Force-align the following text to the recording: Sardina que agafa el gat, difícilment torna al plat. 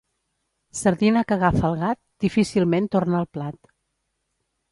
Sardina 0.79 1.21
que 1.31 1.35
agafa 1.35 1.63
el 1.69 1.77
gat, 1.83 1.99
difícilment 2.25 2.89
torna 2.97 3.19
al 3.19 3.31
plat. 3.37 3.73